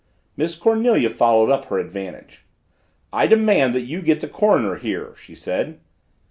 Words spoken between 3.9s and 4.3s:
get the